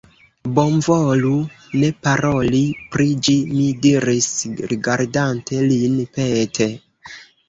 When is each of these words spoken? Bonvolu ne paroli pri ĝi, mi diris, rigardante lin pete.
Bonvolu 0.59 1.33
ne 1.81 1.89
paroli 2.07 2.61
pri 2.95 3.05
ĝi, 3.27 3.35
mi 3.57 3.65
diris, 3.83 4.29
rigardante 4.71 5.61
lin 5.73 5.99
pete. 6.17 6.69